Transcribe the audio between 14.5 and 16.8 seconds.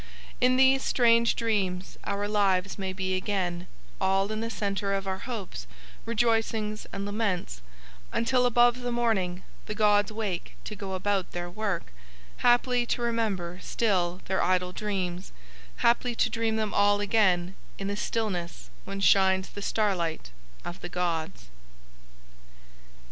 dreams, haply to dream them